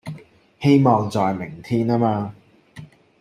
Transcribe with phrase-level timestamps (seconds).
[0.59, 2.35] 希望在明天啊嘛